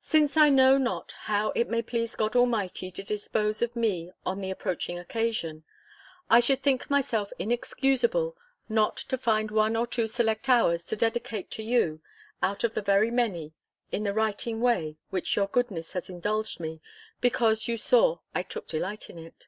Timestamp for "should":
6.40-6.60